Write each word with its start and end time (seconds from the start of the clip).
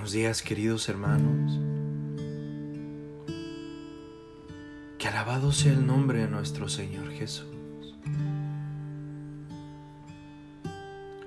Buenos 0.00 0.14
días 0.14 0.40
queridos 0.40 0.88
hermanos. 0.88 1.60
Que 4.96 5.08
alabado 5.08 5.52
sea 5.52 5.74
el 5.74 5.86
nombre 5.86 6.20
de 6.20 6.26
nuestro 6.26 6.70
Señor 6.70 7.10
Jesús. 7.10 7.44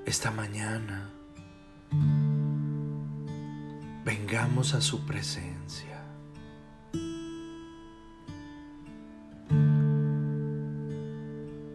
Esta 0.07 0.31
mañana 0.31 1.07
vengamos 4.03 4.73
a 4.73 4.81
su 4.81 5.05
presencia. 5.05 6.03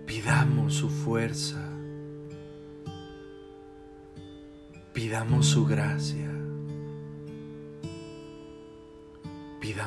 Pidamos 0.05 0.75
su 0.75 0.91
fuerza. 0.91 1.62
Pidamos 4.93 5.46
su 5.46 5.64
gracia. 5.64 6.38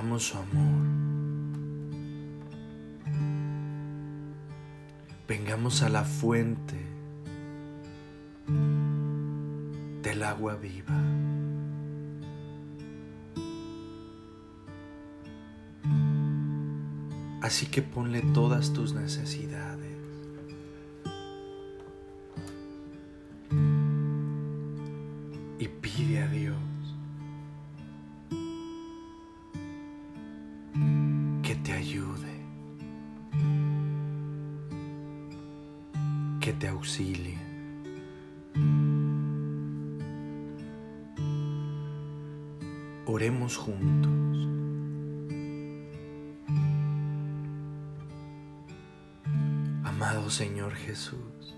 Pidamos 0.02 0.23
su 0.23 0.36
amor. 0.36 0.88
Vengamos 5.27 5.84
a 5.84 5.90
la 5.90 6.04
fuente 6.04 6.76
del 10.02 10.24
agua 10.24 10.55
viva. 10.55 11.00
Así 17.44 17.68
que 17.68 17.84
ponle 17.84 18.24
todas 18.34 18.74
tus 18.74 18.96
necesidades. 18.96 19.91
Oremos 43.13 43.57
juntos. 43.57 44.48
Amado 49.84 50.29
Señor 50.29 50.71
Jesús, 50.76 51.57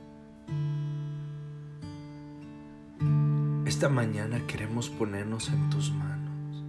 esta 3.67 3.87
mañana 3.87 4.47
queremos 4.47 4.89
ponernos 4.89 5.49
en 5.49 5.69
tus 5.69 5.91
manos. 5.91 6.63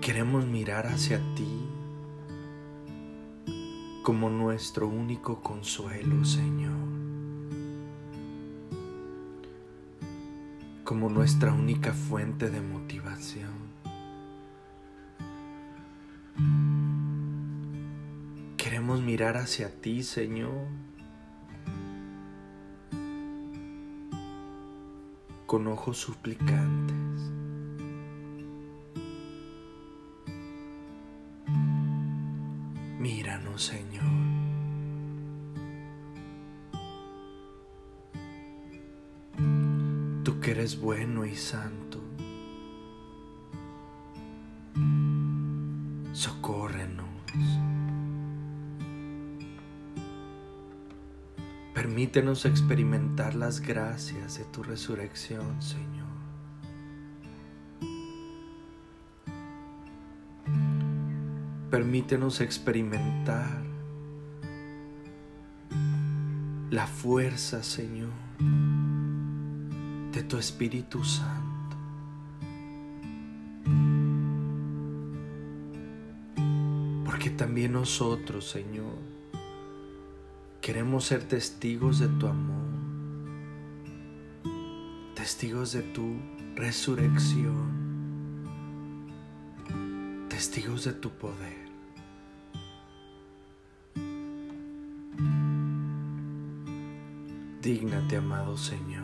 Queremos 0.00 0.46
mirar 0.46 0.88
hacia 0.88 1.20
ti 1.36 1.68
como 4.02 4.30
nuestro 4.30 4.88
único 4.88 5.40
consuelo, 5.40 6.24
Señor. 6.24 6.91
Como 10.92 11.08
nuestra 11.08 11.54
única 11.54 11.94
fuente 11.94 12.50
de 12.50 12.60
motivación. 12.60 13.54
Queremos 18.58 19.00
mirar 19.00 19.38
hacia 19.38 19.70
ti, 19.80 20.02
Señor, 20.02 20.66
con 25.46 25.66
ojos 25.66 25.96
suplicantes. 25.96 27.32
Míranos, 32.98 33.62
Señor. 33.62 33.91
Eres 40.62 40.80
bueno 40.80 41.24
y 41.24 41.34
santo. 41.34 41.98
Socórrenos. 46.12 47.08
Permítenos 51.74 52.44
experimentar 52.44 53.34
las 53.34 53.58
gracias 53.58 54.38
de 54.38 54.44
tu 54.44 54.62
resurrección, 54.62 55.60
Señor. 55.60 56.06
Permítenos 61.72 62.40
experimentar 62.40 63.64
la 66.70 66.86
fuerza, 66.86 67.64
Señor, 67.64 68.12
tu 70.32 70.38
Espíritu 70.38 71.04
Santo. 71.04 71.76
Porque 77.04 77.28
también 77.28 77.72
nosotros, 77.72 78.48
Señor, 78.48 78.96
queremos 80.62 81.04
ser 81.04 81.22
testigos 81.24 81.98
de 81.98 82.08
tu 82.08 82.28
amor, 82.28 82.64
testigos 85.14 85.72
de 85.72 85.82
tu 85.82 86.16
resurrección, 86.56 88.38
testigos 90.30 90.84
de 90.84 90.94
tu 90.94 91.10
poder. 91.10 91.62
Dígnate, 97.60 98.16
amado 98.16 98.56
Señor, 98.56 99.01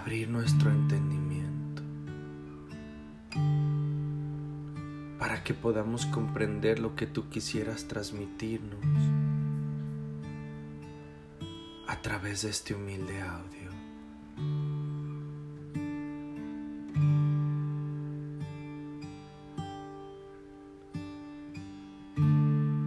abrir 0.00 0.30
nuestro 0.30 0.70
entendimiento 0.70 1.82
para 5.18 5.44
que 5.44 5.52
podamos 5.52 6.06
comprender 6.06 6.78
lo 6.78 6.96
que 6.96 7.06
tú 7.06 7.28
quisieras 7.28 7.86
transmitirnos 7.86 8.80
a 11.86 12.00
través 12.00 12.42
de 12.42 12.48
este 12.48 12.74
humilde 12.74 13.20
audio. 13.20 13.70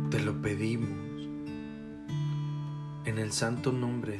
Te 0.09 0.19
lo 0.19 0.41
pedimos 0.41 0.89
en 3.05 3.19
el 3.19 3.31
santo 3.31 3.71
nombre 3.71 4.19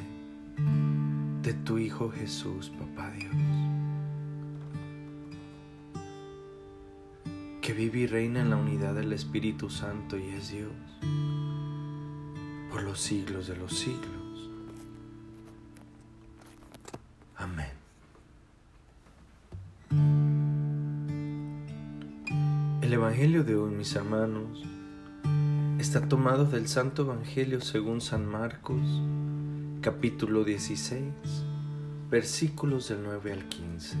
de 1.44 1.52
tu 1.52 1.76
Hijo 1.76 2.10
Jesús, 2.10 2.72
Papá 2.78 3.10
Dios, 3.10 3.34
que 7.60 7.74
vive 7.74 8.00
y 8.00 8.06
reina 8.06 8.40
en 8.40 8.48
la 8.48 8.56
unidad 8.56 8.94
del 8.94 9.12
Espíritu 9.12 9.68
Santo 9.68 10.16
y 10.16 10.26
es 10.30 10.50
Dios 10.50 10.72
por 12.70 12.82
los 12.82 12.98
siglos 12.98 13.46
de 13.46 13.56
los 13.56 13.78
siglos. 13.78 14.50
Amén. 17.36 17.74
El 22.80 22.90
Evangelio 22.90 23.44
de 23.44 23.54
hoy, 23.54 23.70
mis 23.70 23.94
hermanos, 23.94 24.64
está 25.78 26.08
tomado 26.08 26.46
del 26.46 26.68
Santo 26.68 27.02
Evangelio 27.02 27.60
según 27.60 28.00
San 28.00 28.24
Marcos, 28.24 28.80
capítulo 29.84 30.44
16, 30.44 31.12
versículos 32.10 32.88
del 32.88 33.02
9 33.02 33.32
al 33.34 33.48
15. 33.50 33.98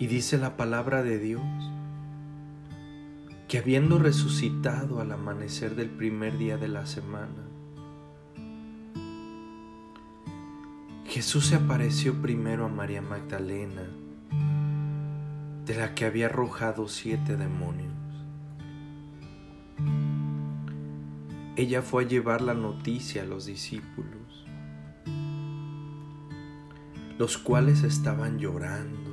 Y 0.00 0.06
dice 0.08 0.36
la 0.36 0.56
palabra 0.56 1.04
de 1.04 1.20
Dios 1.20 1.46
que 3.46 3.58
habiendo 3.58 4.00
resucitado 4.00 5.00
al 5.00 5.12
amanecer 5.12 5.76
del 5.76 5.90
primer 5.90 6.38
día 6.38 6.56
de 6.56 6.66
la 6.66 6.86
semana, 6.86 7.46
Jesús 11.04 11.46
se 11.46 11.54
apareció 11.54 12.20
primero 12.20 12.64
a 12.64 12.68
María 12.68 13.00
Magdalena, 13.00 13.88
de 15.66 15.74
la 15.76 15.94
que 15.94 16.04
había 16.04 16.26
arrojado 16.26 16.88
siete 16.88 17.36
demonios. 17.36 17.87
Ella 21.58 21.82
fue 21.82 22.04
a 22.04 22.06
llevar 22.06 22.40
la 22.40 22.54
noticia 22.54 23.22
a 23.22 23.24
los 23.24 23.44
discípulos, 23.44 24.46
los 27.18 27.36
cuales 27.36 27.82
estaban 27.82 28.38
llorando, 28.38 29.10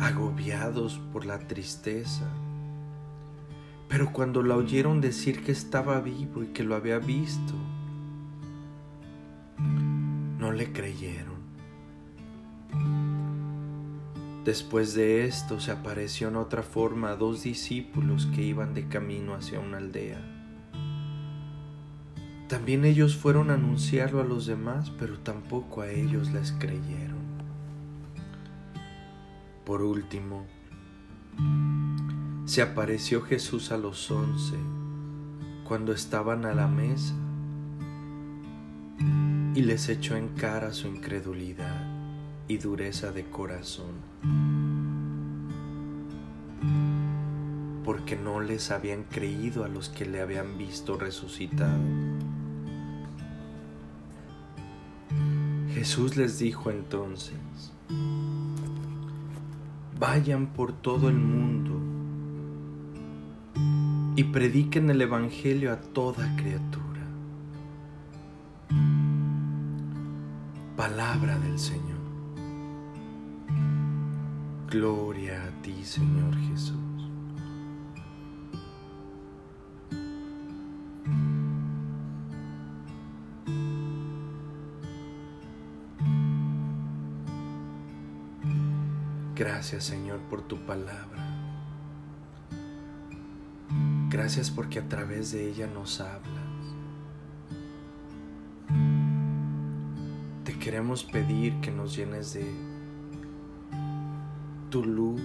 agobiados 0.00 1.00
por 1.12 1.26
la 1.26 1.40
tristeza, 1.48 2.30
Pero 3.88 4.12
cuando 4.12 4.44
la 4.44 4.54
oyeron 4.54 5.00
decir 5.00 5.42
que 5.42 5.50
estaba 5.50 6.00
vivo 6.00 6.44
y 6.44 6.48
que 6.48 6.62
lo 6.62 6.76
había 6.76 7.00
visto, 7.00 7.54
no 10.38 10.52
le 10.52 10.72
creyeron. 10.72 11.34
Después 14.44 14.94
de 14.94 15.26
esto 15.26 15.58
se 15.58 15.72
apareció 15.72 16.28
en 16.28 16.36
otra 16.36 16.62
forma 16.62 17.10
a 17.10 17.16
dos 17.16 17.42
discípulos 17.42 18.26
que 18.26 18.42
iban 18.42 18.72
de 18.72 18.86
camino 18.86 19.34
hacia 19.34 19.58
una 19.58 19.78
aldea. 19.78 20.35
También 22.48 22.84
ellos 22.84 23.16
fueron 23.16 23.50
a 23.50 23.54
anunciarlo 23.54 24.20
a 24.20 24.24
los 24.24 24.46
demás, 24.46 24.90
pero 24.90 25.18
tampoco 25.18 25.80
a 25.80 25.90
ellos 25.90 26.30
les 26.32 26.52
creyeron. 26.52 27.26
Por 29.64 29.82
último, 29.82 30.46
se 32.44 32.62
apareció 32.62 33.22
Jesús 33.22 33.72
a 33.72 33.78
los 33.78 34.08
once 34.12 34.54
cuando 35.64 35.92
estaban 35.92 36.44
a 36.44 36.54
la 36.54 36.68
mesa 36.68 37.14
y 39.56 39.62
les 39.62 39.88
echó 39.88 40.16
en 40.16 40.28
cara 40.28 40.72
su 40.72 40.86
incredulidad 40.86 41.84
y 42.46 42.58
dureza 42.58 43.10
de 43.10 43.24
corazón, 43.24 43.96
porque 47.84 48.14
no 48.14 48.38
les 48.38 48.70
habían 48.70 49.02
creído 49.02 49.64
a 49.64 49.68
los 49.68 49.88
que 49.88 50.06
le 50.06 50.20
habían 50.20 50.56
visto 50.56 50.96
resucitado. 50.96 52.15
Jesús 55.86 56.16
les 56.16 56.40
dijo 56.40 56.68
entonces, 56.72 57.38
vayan 60.00 60.48
por 60.48 60.72
todo 60.72 61.08
el 61.08 61.14
mundo 61.14 61.80
y 64.16 64.24
prediquen 64.24 64.90
el 64.90 65.00
Evangelio 65.00 65.72
a 65.72 65.76
toda 65.76 66.34
criatura. 66.34 67.06
Palabra 70.76 71.38
del 71.38 71.56
Señor. 71.56 72.00
Gloria 74.68 75.44
a 75.44 75.62
ti, 75.62 75.84
Señor 75.84 76.36
Jesús. 76.48 76.75
Gracias 89.48 89.84
Señor 89.84 90.18
por 90.28 90.42
tu 90.42 90.58
palabra. 90.66 91.24
Gracias 94.08 94.50
porque 94.50 94.80
a 94.80 94.88
través 94.88 95.30
de 95.30 95.48
ella 95.48 95.68
nos 95.68 96.00
hablas. 96.00 96.42
Te 100.42 100.58
queremos 100.58 101.04
pedir 101.04 101.60
que 101.60 101.70
nos 101.70 101.94
llenes 101.94 102.32
de 102.32 102.44
tu 104.68 104.84
luz 104.84 105.22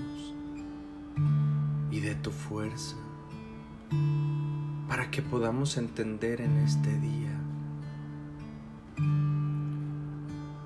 y 1.90 2.00
de 2.00 2.14
tu 2.14 2.30
fuerza 2.30 2.98
para 4.88 5.10
que 5.10 5.24
podamos 5.24 5.78
entender 5.78 6.42
en 6.42 6.58
este 6.60 6.96
día 7.00 7.31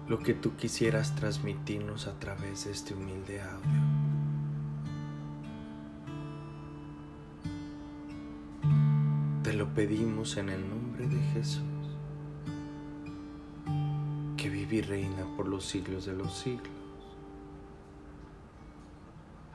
lo 0.08 0.20
que 0.20 0.34
tú 0.34 0.56
quisieras 0.56 1.16
transmitirnos 1.16 2.08
a 2.08 2.20
través 2.20 2.66
de 2.66 2.72
este 2.72 2.94
humilde 2.94 3.42
audio. 3.42 4.06
lo 9.56 9.74
pedimos 9.74 10.36
en 10.38 10.50
el 10.50 10.70
nombre 10.70 11.08
de 11.08 11.22
Jesús, 11.34 11.64
que 14.36 14.50
vive 14.50 14.78
y 14.78 14.82
reina 14.82 15.26
por 15.38 15.48
los 15.48 15.66
siglos 15.66 16.06
de 16.06 16.14
los 16.14 16.38
siglos. 16.38 16.70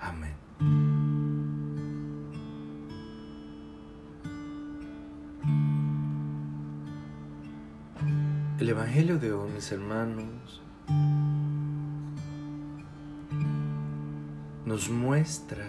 Amén. 0.00 0.49
El 8.70 8.76
Evangelio 8.76 9.18
de 9.18 9.32
hoy, 9.32 9.50
mis 9.50 9.72
hermanos, 9.72 10.62
nos 14.64 14.88
muestra 14.88 15.68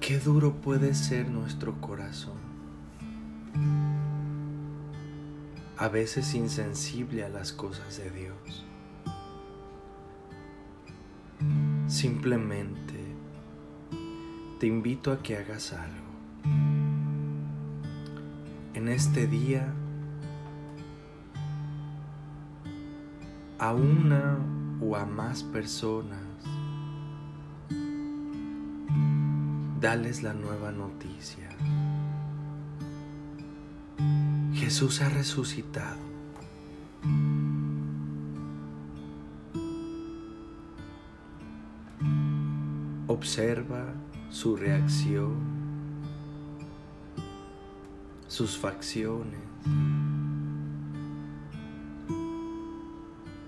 Qué 0.00 0.18
duro 0.18 0.56
puede 0.56 0.92
ser 0.92 1.30
nuestro 1.30 1.80
corazón. 1.80 2.36
A 5.78 5.88
veces 5.88 6.34
insensible 6.34 7.24
a 7.24 7.30
las 7.30 7.54
cosas 7.54 7.96
de 7.96 8.10
Dios. 8.10 8.66
Simplemente 11.86 13.16
te 14.60 14.66
invito 14.66 15.10
a 15.10 15.22
que 15.22 15.38
hagas 15.38 15.72
algo. 15.72 16.04
En 18.74 18.88
este 18.88 19.26
día, 19.26 19.72
a 23.58 23.72
una 23.72 24.38
o 24.80 24.96
a 24.96 25.06
más 25.06 25.42
personas 25.42 26.18
dales 29.80 30.22
la 30.22 30.34
nueva 30.34 30.72
noticia. 30.72 31.48
Jesús 34.52 35.00
ha 35.00 35.08
resucitado. 35.08 36.00
Observa 43.06 43.94
su 44.30 44.56
reacción, 44.56 45.36
sus 48.28 48.58
facciones 48.58 49.40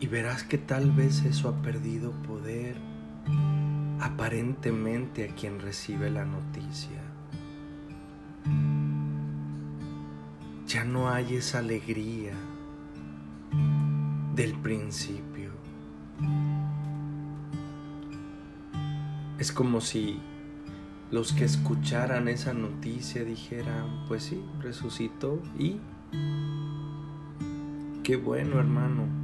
y 0.08 0.10
verás 0.10 0.42
que 0.42 0.56
tal 0.56 0.90
vez 0.90 1.22
eso 1.26 1.50
ha 1.50 1.60
perdido 1.60 2.12
poder 2.26 2.76
aparentemente 4.00 5.28
a 5.28 5.34
quien 5.34 5.60
recibe 5.60 6.08
la 6.08 6.24
noticia. 6.24 7.02
Ya 10.66 10.84
no 10.84 11.10
hay 11.10 11.34
esa 11.34 11.58
alegría 11.58 12.32
del 14.34 14.54
principio. 14.54 15.50
Es 19.38 19.52
como 19.52 19.82
si 19.82 20.20
los 21.10 21.34
que 21.34 21.44
escucharan 21.44 22.28
esa 22.28 22.54
noticia 22.54 23.24
dijeran, 23.24 24.06
pues 24.08 24.22
sí, 24.22 24.42
resucitó 24.62 25.42
y 25.58 25.78
qué 28.02 28.16
bueno 28.16 28.58
hermano. 28.58 29.17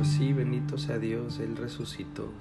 Pues 0.00 0.12
sí, 0.12 0.32
bendito 0.32 0.78
sea 0.78 0.98
Dios, 0.98 1.40
Él 1.40 1.58
resucitó. 1.58 2.32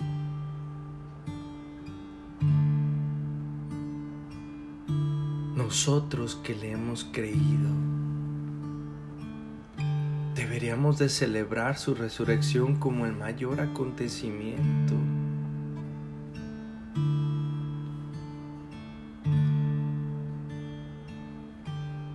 nosotros 5.58 6.40
que 6.42 6.56
le 6.56 6.72
hemos 6.72 7.04
creído. 7.04 7.70
Deberíamos 10.36 11.00
de 11.00 11.10
celebrar 11.10 11.78
su 11.78 11.96
resurrección 11.96 12.78
como 12.78 13.06
el 13.06 13.12
mayor 13.12 13.60
acontecimiento. 13.60 14.94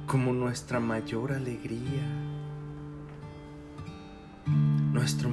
Como 0.06 0.32
nuestra 0.32 0.80
mayor 0.80 1.32
alegría, 1.32 2.33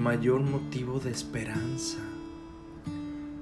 mayor 0.01 0.41
motivo 0.41 0.99
de 0.99 1.11
esperanza. 1.11 1.99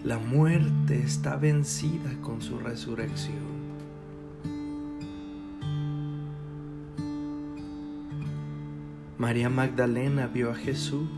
La 0.04 0.20
muerte 0.20 1.02
está 1.02 1.38
vencida 1.38 2.20
con 2.22 2.42
su 2.42 2.60
resurrección. 2.60 3.60
María 9.18 9.50
Magdalena 9.50 10.28
vio 10.28 10.52
a 10.52 10.56
Jesús 10.56 11.10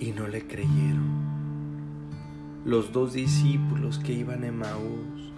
y 0.00 0.12
no 0.12 0.28
le 0.28 0.46
creyeron. 0.46 1.16
Los 2.64 2.92
dos 2.92 3.12
discípulos 3.12 3.98
que 3.98 4.14
iban 4.14 4.44
a 4.44 4.50
Maús 4.52 5.32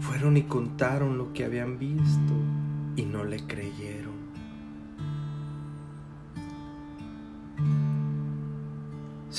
fueron 0.00 0.38
y 0.38 0.44
contaron 0.44 1.18
lo 1.18 1.34
que 1.34 1.44
habían 1.44 1.78
visto 1.78 2.32
y 2.96 3.02
no 3.02 3.24
le 3.24 3.46
creyeron. 3.46 4.19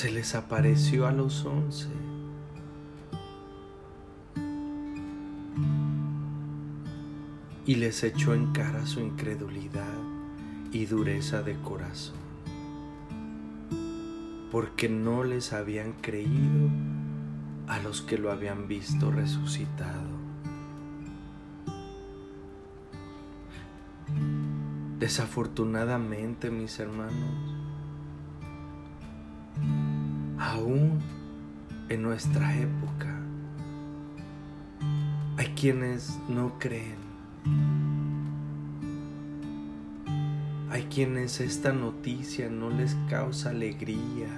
se 0.02 0.10
les 0.10 0.34
apareció 0.34 1.06
a 1.06 1.12
los 1.12 1.44
once. 1.44 1.86
Y 7.66 7.76
les 7.76 8.02
echó 8.02 8.34
en 8.34 8.50
cara 8.52 8.84
su 8.84 8.98
incredulidad 8.98 9.94
y 10.72 10.86
dureza 10.86 11.44
de 11.44 11.54
corazón, 11.54 12.16
porque 14.50 14.88
no 14.88 15.22
les 15.22 15.52
habían 15.52 15.92
creído 15.92 16.68
a 17.68 17.78
los 17.78 18.02
que 18.02 18.18
lo 18.18 18.32
habían 18.32 18.66
visto 18.66 19.12
resucitado. 19.12 20.18
Desafortunadamente, 24.98 26.50
mis 26.50 26.80
hermanos, 26.80 27.51
aún 30.52 31.00
en 31.88 32.02
nuestra 32.02 32.54
época 32.56 33.18
hay 35.38 35.46
quienes 35.54 36.18
no 36.28 36.58
creen. 36.58 37.00
Hay 40.70 40.84
quienes 40.84 41.40
esta 41.40 41.72
noticia 41.72 42.48
no 42.48 42.70
les 42.70 42.94
causa 43.08 43.50
alegría, 43.50 44.28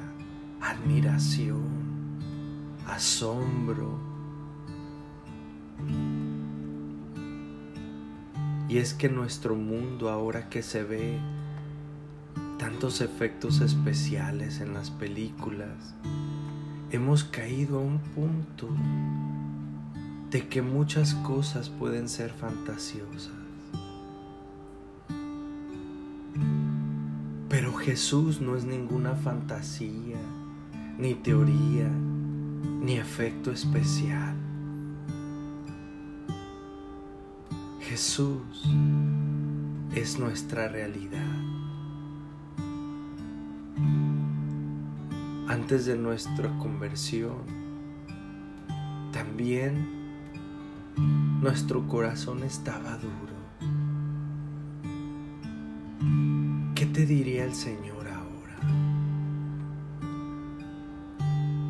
admiración, 0.61 2.19
asombro. 2.87 3.99
Y 8.69 8.79
es 8.79 8.95
que 8.95 9.09
nuestro 9.09 9.55
mundo 9.55 10.11
ahora 10.11 10.49
que 10.49 10.63
se 10.63 10.83
ve 10.83 11.19
tantos 12.65 13.03
efectos 13.03 13.61
especiales 13.61 14.63
en 14.63 14.73
las 14.73 14.91
películas, 14.91 15.95
hemos 16.93 17.23
caído 17.23 17.79
a 17.79 17.83
un 17.83 17.99
punto 17.99 18.71
de 20.31 20.49
que 20.49 20.63
muchas 20.63 21.13
cosas 21.17 21.69
pueden 21.69 22.09
ser 22.09 22.31
fantasiosas. 22.31 23.35
Pero 27.51 27.75
Jesús 27.75 28.41
no 28.41 28.57
es 28.57 28.65
ninguna 28.65 29.15
fantasía, 29.15 30.17
ni 30.97 31.13
teoría, 31.17 31.91
ni 32.81 32.95
efecto 32.95 33.53
especial. 33.53 34.37
Jesús 37.81 38.65
es 39.95 40.19
nuestra 40.19 40.69
realidad. 40.69 41.64
Antes 45.47 45.85
de 45.85 45.95
nuestra 45.97 46.49
conversión, 46.59 47.37
también 49.13 49.87
nuestro 51.43 51.87
corazón 51.87 52.43
estaba 52.45 52.97
duro. 52.97 53.35
¿Qué 56.75 56.87
te 56.87 57.05
diría 57.05 57.45
el 57.45 57.55
Señor 57.55 58.09
ahora? 58.09 58.57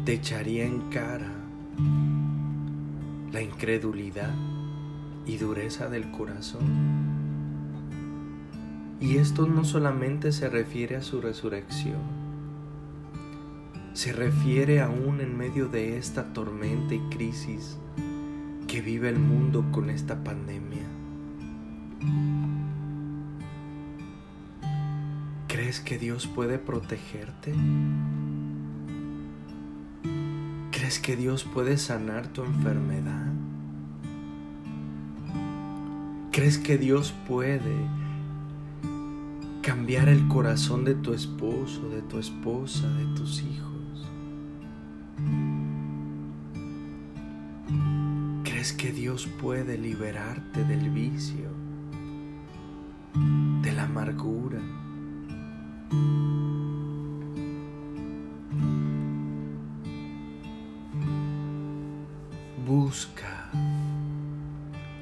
¿Te 0.04 0.14
echaría 0.14 0.64
en 0.66 0.80
cara 0.90 1.32
la 3.32 3.42
incredulidad 3.42 4.34
y 5.26 5.36
dureza 5.36 5.88
del 5.88 6.12
corazón? 6.12 6.94
Y 9.00 9.16
esto 9.16 9.48
no 9.48 9.64
solamente 9.64 10.30
se 10.30 10.48
refiere 10.48 10.94
a 10.94 11.02
su 11.02 11.20
resurrección, 11.20 12.23
se 13.94 14.12
refiere 14.12 14.80
aún 14.80 15.20
en 15.20 15.38
medio 15.38 15.68
de 15.68 15.96
esta 15.96 16.32
tormenta 16.32 16.94
y 16.94 17.00
crisis 17.10 17.78
que 18.66 18.80
vive 18.80 19.08
el 19.08 19.20
mundo 19.20 19.64
con 19.70 19.88
esta 19.88 20.24
pandemia. 20.24 20.82
¿Crees 25.46 25.78
que 25.78 25.96
Dios 25.96 26.26
puede 26.26 26.58
protegerte? 26.58 27.54
¿Crees 30.72 30.98
que 30.98 31.14
Dios 31.14 31.44
puede 31.44 31.78
sanar 31.78 32.26
tu 32.26 32.42
enfermedad? 32.42 33.32
¿Crees 36.32 36.58
que 36.58 36.78
Dios 36.78 37.14
puede 37.28 37.76
cambiar 39.62 40.08
el 40.08 40.26
corazón 40.26 40.84
de 40.84 40.96
tu 40.96 41.14
esposo, 41.14 41.88
de 41.90 42.02
tu 42.02 42.18
esposa, 42.18 42.88
de 42.88 43.04
tus 43.14 43.40
hijos? 43.40 43.73
Que 48.84 48.92
Dios 48.92 49.26
puede 49.40 49.78
liberarte 49.78 50.62
del 50.62 50.90
vicio, 50.90 51.48
de 53.62 53.72
la 53.72 53.84
amargura? 53.84 54.60
Busca 62.66 63.50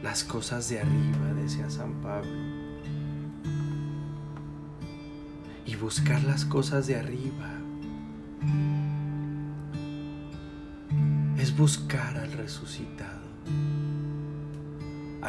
las 0.00 0.22
cosas 0.22 0.68
de 0.68 0.78
arriba, 0.78 1.34
decía 1.34 1.68
San 1.68 1.94
Pablo. 2.02 2.30
Y 5.66 5.74
buscar 5.74 6.22
las 6.22 6.44
cosas 6.44 6.86
de 6.86 6.94
arriba 6.94 7.62
buscar 11.62 12.16
al 12.16 12.32
resucitado, 12.32 13.21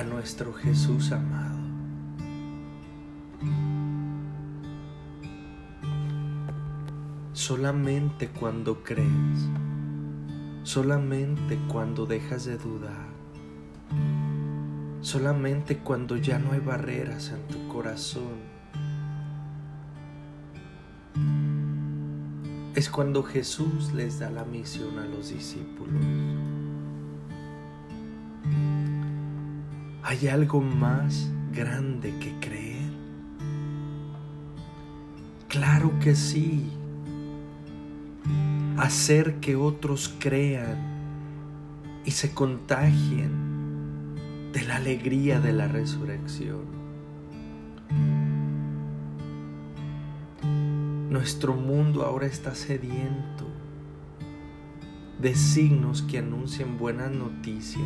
nuestro 0.05 0.53
Jesús 0.53 1.11
amado. 1.11 1.59
Solamente 7.33 8.29
cuando 8.29 8.83
crees, 8.83 9.49
solamente 10.63 11.59
cuando 11.67 12.05
dejas 12.05 12.45
de 12.45 12.57
dudar, 12.57 13.07
solamente 15.01 15.79
cuando 15.79 16.15
ya 16.17 16.39
no 16.39 16.53
hay 16.53 16.59
barreras 16.59 17.31
en 17.31 17.47
tu 17.47 17.67
corazón, 17.67 18.53
es 22.75 22.89
cuando 22.89 23.23
Jesús 23.23 23.93
les 23.93 24.19
da 24.19 24.29
la 24.29 24.45
misión 24.45 24.97
a 24.99 25.05
los 25.05 25.29
discípulos. 25.29 26.52
¿Hay 30.13 30.27
algo 30.27 30.61
más 30.61 31.31
grande 31.51 32.13
que 32.19 32.35
creer? 32.39 32.91
Claro 35.47 35.91
que 35.99 36.13
sí. 36.13 36.69
Hacer 38.77 39.39
que 39.39 39.55
otros 39.55 40.13
crean 40.19 40.77
y 42.05 42.11
se 42.11 42.31
contagien 42.31 43.31
de 44.53 44.61
la 44.61 44.75
alegría 44.75 45.39
de 45.39 45.51
la 45.51 45.67
resurrección. 45.67 46.61
Nuestro 51.09 51.55
mundo 51.55 52.05
ahora 52.05 52.27
está 52.27 52.53
sediento 52.53 53.47
de 55.19 55.33
signos 55.33 56.03
que 56.03 56.19
anuncian 56.19 56.77
buenas 56.77 57.11
noticias. 57.11 57.81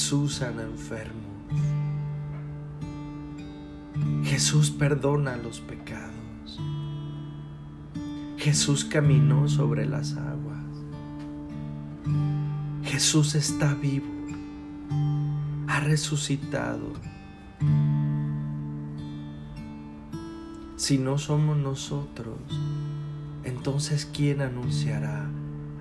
Jesús 0.00 0.36
sana 0.36 0.62
enfermos. 0.62 1.52
Jesús 4.24 4.70
perdona 4.70 5.36
los 5.36 5.60
pecados. 5.60 6.58
Jesús 8.38 8.86
caminó 8.86 9.46
sobre 9.46 9.84
las 9.84 10.16
aguas. 10.16 10.64
Jesús 12.82 13.34
está 13.34 13.74
vivo. 13.74 14.08
Ha 15.68 15.80
resucitado 15.80 16.94
Si 20.76 20.96
no 20.96 21.18
somos 21.18 21.58
nosotros, 21.58 22.38
entonces 23.44 24.08
¿quién 24.10 24.40
anunciará 24.40 25.30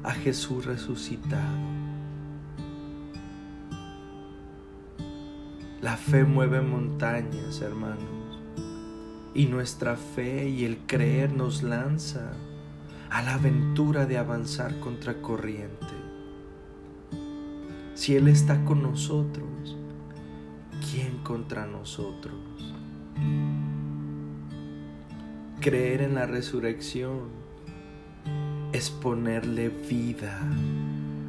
a 0.04 0.12
Jesús 0.12 0.66
resucitado? 0.66 1.79
La 5.82 5.96
fe 5.96 6.26
mueve 6.26 6.60
montañas, 6.60 7.62
hermanos, 7.62 8.42
y 9.34 9.46
nuestra 9.46 9.96
fe 9.96 10.50
y 10.50 10.66
el 10.66 10.80
creer 10.80 11.32
nos 11.32 11.64
lanza 11.64 12.34
a 13.10 13.22
la 13.22 13.36
aventura 13.36 14.06
de 14.06 14.18
avanzar 14.18 14.78
contra 14.82 15.22
corriente. 15.22 15.88
Si 17.94 18.14
Él 18.14 18.28
está 18.28 18.66
con 18.66 18.84
nosotros, 18.84 19.78
¿quién 20.92 21.20
contra 21.24 21.66
nosotros? 21.66 22.36
Creer 25.62 26.02
en 26.02 26.16
la 26.16 26.26
resurrección 26.26 27.30
es 28.74 28.90
ponerle 28.90 29.70
vida 29.70 30.42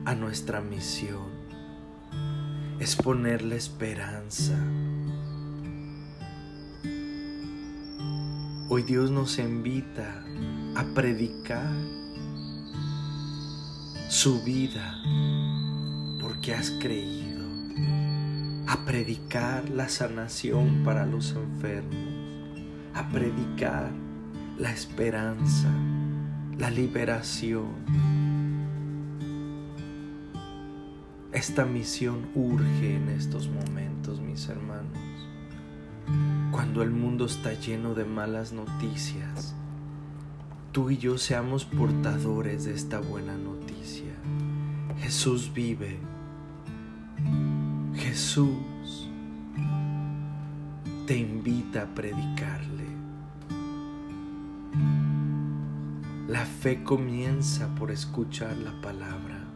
a 0.07 0.15
nuestra 0.17 0.61
misión. 0.61 1.40
Es 2.81 2.97
ponerle 2.97 3.57
esperanza. 3.57 4.59
Hoy 8.71 8.83
Dios 8.85 9.11
nos 9.11 9.39
invita 9.39 10.25
a 10.75 10.85
predicar 10.95 11.75
su 14.09 14.43
vida 14.43 14.99
porque 16.23 16.55
has 16.55 16.71
creído, 16.71 17.45
a 18.67 18.83
predicar 18.87 19.69
la 19.69 19.91
sanación 19.91 20.83
para 20.83 21.05
los 21.05 21.33
enfermos, 21.33 22.63
a 22.95 23.07
predicar 23.11 23.91
la 24.59 24.73
esperanza, 24.73 25.69
la 26.57 26.71
liberación. 26.71 28.10
Esta 31.41 31.65
misión 31.65 32.29
urge 32.35 32.97
en 32.97 33.09
estos 33.09 33.49
momentos, 33.49 34.21
mis 34.21 34.47
hermanos 34.51 34.99
cuando 36.51 36.83
el 36.83 36.91
mundo 36.91 37.25
está 37.25 37.55
lleno 37.55 37.95
de 37.95 38.05
malas 38.05 38.53
noticias, 38.53 39.55
tú 40.73 40.91
y 40.91 40.99
yo 40.99 41.17
seamos 41.17 41.65
portadores 41.65 42.65
de 42.65 42.75
esta 42.75 43.01
buena 43.01 43.37
noticia. 43.37 44.13
Jesús 44.99 45.51
vive. 45.55 45.99
Jesús 47.95 49.09
te 51.07 51.17
invita 51.17 51.85
a 51.85 51.95
predicarle. 51.95 52.85
La 56.29 56.45
fe 56.45 56.83
comienza 56.83 57.75
por 57.75 57.91
escuchar 57.91 58.57
la 58.59 58.79
palabra. 58.83 59.50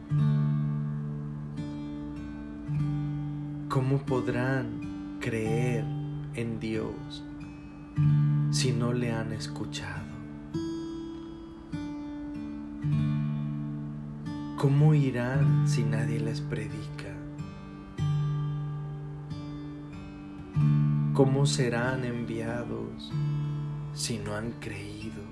¿Cómo 3.74 3.98
podrán 3.98 5.18
creer 5.20 5.84
en 6.36 6.60
Dios 6.60 7.24
si 8.52 8.70
no 8.70 8.92
le 8.92 9.10
han 9.10 9.32
escuchado? 9.32 10.14
¿Cómo 14.58 14.94
irán 14.94 15.66
si 15.66 15.82
nadie 15.82 16.20
les 16.20 16.40
predica? 16.40 17.16
¿Cómo 21.12 21.44
serán 21.44 22.04
enviados 22.04 23.12
si 23.92 24.18
no 24.18 24.36
han 24.36 24.52
creído? 24.60 25.23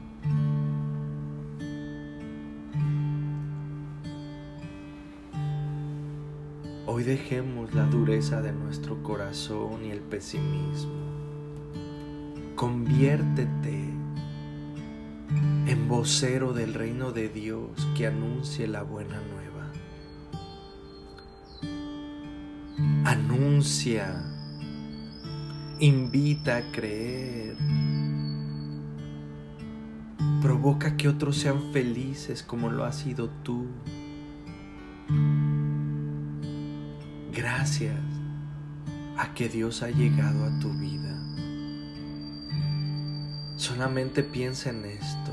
Hoy 6.95 7.05
dejemos 7.05 7.73
la 7.73 7.87
dureza 7.87 8.43
de 8.43 8.53
nuestro 8.53 9.03
corazón 9.03 9.83
y 9.83 9.91
el 9.91 10.01
pesimismo. 10.01 10.93
Conviértete 12.55 13.95
en 15.67 15.89
vocero 15.89 16.53
del 16.53 16.75
reino 16.75 17.11
de 17.11 17.31
Dios 17.31 17.89
que 17.97 18.07
anuncie 18.07 18.69
la 18.69 18.83
buena 18.83 19.23
nueva. 19.23 19.73
Anuncia, 23.07 24.27
invita 25.79 26.59
a 26.59 26.73
creer, 26.73 27.57
provoca 30.43 30.99
que 30.99 31.09
otros 31.09 31.39
sean 31.39 31.73
felices 31.73 32.43
como 32.43 32.69
lo 32.69 32.85
has 32.85 32.97
sido 32.97 33.31
tú. 33.43 33.69
Gracias 37.63 37.95
a 39.17 39.35
que 39.35 39.49
Dios 39.49 39.85
ha 39.85 39.91
llegado 39.91 40.47
a 40.47 40.59
tu 40.59 40.69
vida. 40.73 41.17
Solamente 43.55 44.25
piensa 44.25 44.71
en 44.71 44.85
esto. 44.85 45.31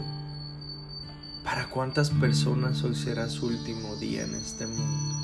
¿Para 1.44 1.72
cuántas 1.72 2.12
personas 2.12 2.84
hoy 2.84 2.94
será 2.94 3.28
su 3.30 3.48
último 3.48 3.96
día 3.96 4.26
en 4.26 4.36
este 4.36 4.68
mundo? 4.68 5.16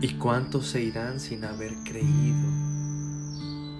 ¿Y 0.00 0.14
cuántos 0.14 0.68
se 0.68 0.82
irán 0.82 1.20
sin 1.20 1.44
haber 1.44 1.74
creído 1.84 2.48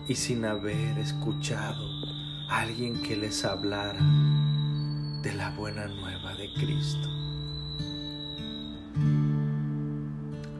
y 0.06 0.14
sin 0.14 0.44
haber 0.44 0.98
escuchado 0.98 1.88
a 2.50 2.60
alguien 2.60 3.00
que 3.00 3.16
les 3.16 3.46
hablara 3.46 4.02
de 5.22 5.32
la 5.34 5.52
buena 5.56 5.86
nueva 5.86 6.34
de 6.34 6.52
Cristo? 6.52 7.15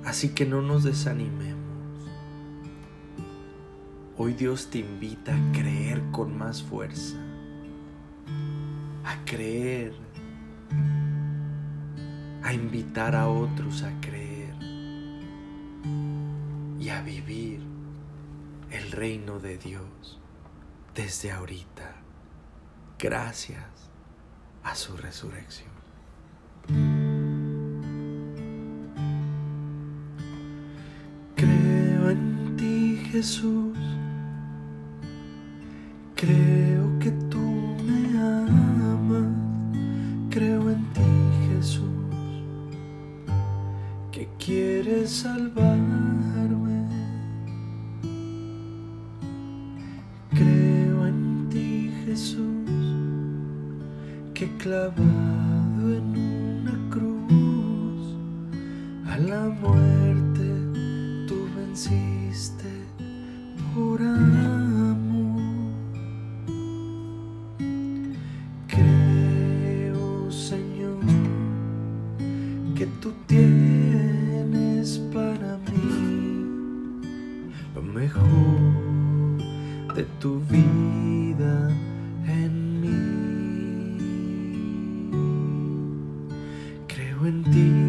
Así 0.07 0.29
que 0.29 0.47
no 0.47 0.63
nos 0.63 0.85
desanimemos. 0.85 1.57
Hoy 4.17 4.35
Dios 4.35 4.71
te 4.71 4.79
invita 4.79 5.35
a 5.35 5.53
creer 5.53 6.01
con 6.13 6.39
más 6.39 6.63
fuerza, 6.63 7.17
a 9.05 9.25
creer, 9.25 9.93
a 12.45 12.53
invitar 12.53 13.17
a 13.17 13.29
otros 13.29 13.83
a 13.83 14.01
creer 14.01 14.55
y 16.79 16.89
a 16.89 17.03
vivir 17.03 17.61
el 18.71 18.93
reino 18.93 19.41
de 19.41 19.59
Dios 19.59 20.21
desde 20.95 21.33
ahorita, 21.33 21.97
gracias 22.97 23.91
a 24.63 24.77
su 24.77 24.97
resurrección. 24.97 25.76
Jesús, 33.17 33.79
creo 36.15 36.99
que 36.99 37.11
tú 37.31 37.41
me 37.87 38.19
amas, 38.19 39.33
creo 40.29 40.69
en 40.71 40.85
ti 40.93 41.01
Jesús, 41.49 42.45
que 44.13 44.29
quieres 44.39 45.09
salvarme. 45.09 45.97
Creo 50.33 51.07
en 51.07 51.49
ti 51.49 51.91
Jesús, 52.05 52.69
que 54.35 54.47
clavado 54.59 55.16
Creo 87.17 87.29
en 87.29 87.86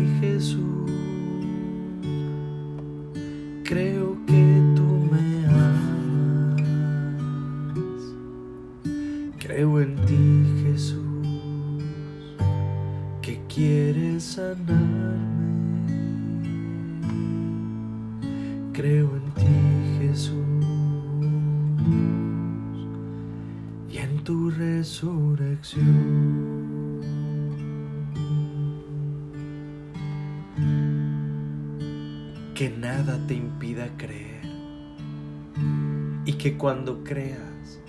y 36.27 36.33
que 36.33 36.57
cuando 36.57 37.05
creas 37.05 37.79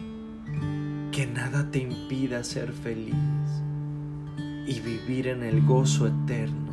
que 1.10 1.26
nada 1.26 1.72
te 1.72 1.80
impida 1.80 2.44
ser 2.44 2.72
feliz 2.72 3.16
y 4.64 4.78
vivir 4.78 5.26
en 5.26 5.42
el 5.42 5.60
gozo 5.66 6.06
eterno 6.06 6.70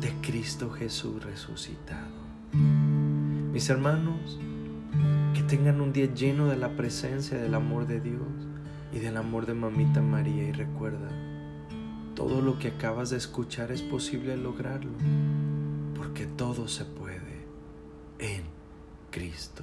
de 0.00 0.12
Cristo 0.20 0.70
Jesús 0.70 1.22
resucitado. 1.22 2.10
Mis 2.52 3.70
hermanos, 3.70 4.40
que 5.34 5.44
tengan 5.44 5.80
un 5.80 5.92
día 5.92 6.12
lleno 6.12 6.48
de 6.48 6.56
la 6.56 6.70
presencia 6.70 7.38
del 7.38 7.54
amor 7.54 7.86
de 7.86 8.00
Dios 8.00 8.48
y 8.92 8.98
del 8.98 9.18
amor 9.18 9.46
de 9.46 9.54
Mamita 9.54 10.02
María 10.02 10.48
y 10.48 10.50
recuerda, 10.50 11.10
todo 12.16 12.40
lo 12.40 12.58
que 12.58 12.68
acabas 12.68 13.10
de 13.10 13.18
escuchar 13.18 13.70
es 13.70 13.82
posible 13.82 14.36
lograrlo 14.36 14.90
porque 15.96 16.26
todo 16.26 16.66
se 16.66 16.84
puede 16.84 17.46
en 18.18 18.42
Cristo. 19.12 19.62